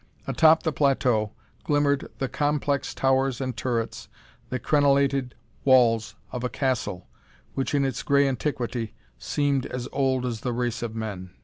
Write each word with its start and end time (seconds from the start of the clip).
Atop 0.25 0.61
of 0.61 0.63
the 0.63 0.71
plateau, 0.71 1.31
glimmered 1.63 2.09
the 2.17 2.27
complex 2.27 2.95
towers 2.95 3.39
and 3.39 3.55
turrets, 3.55 4.09
the 4.49 4.57
crenellated 4.57 5.35
walls 5.63 6.15
of 6.31 6.43
a 6.43 6.49
castle 6.49 7.07
which, 7.53 7.75
in 7.75 7.85
its 7.85 8.01
grey 8.01 8.27
antiquity, 8.27 8.95
seemed 9.19 9.67
as 9.67 9.87
old 9.91 10.25
as 10.25 10.39
the 10.39 10.53
race 10.53 10.81
of 10.81 10.95
men. 10.95 11.29